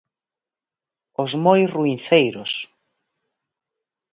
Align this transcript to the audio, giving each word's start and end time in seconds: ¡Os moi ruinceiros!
¡Os 1.23 1.31
moi 1.45 1.61
ruinceiros! 1.75 2.51